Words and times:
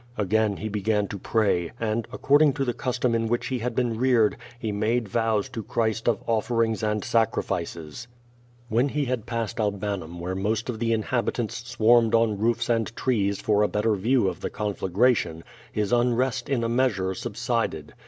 Again 0.17 0.57
he 0.57 0.67
began 0.67 1.07
to 1.09 1.19
pray, 1.19 1.73
and, 1.79 2.07
according 2.11 2.53
to 2.53 2.65
the 2.65 2.73
custom 2.73 3.13
in 3.13 3.27
which 3.27 3.49
he 3.49 3.59
had 3.59 3.75
been 3.75 3.99
reared, 3.99 4.35
he 4.57 4.71
made 4.71 5.07
vows 5.07 5.47
to 5.49 5.61
Christ 5.61 6.09
of 6.09 6.25
olferings 6.27 6.81
and 6.81 7.03
sacrifices. 7.03 8.07
When 8.67 8.89
he 8.89 9.05
had 9.05 9.27
passed 9.27 9.57
Albanum 9.59 10.19
where 10.19 10.33
most 10.33 10.71
of 10.71 10.79
the 10.79 10.89
inhabi 10.91 11.33
tants 11.33 11.67
swarmed 11.69 12.15
on 12.15 12.39
roofs 12.39 12.67
and 12.67 12.87
trees 12.95 13.39
for 13.41 13.61
a 13.61 13.67
better 13.67 13.93
view 13.95 14.27
of 14.27 14.39
the 14.39 14.49
con 14.49 14.73
flagration, 14.73 15.43
his 15.71 15.93
unrest 15.93 16.49
in 16.49 16.63
a 16.63 16.67
measure 16.67 17.13
subsided. 17.13 17.93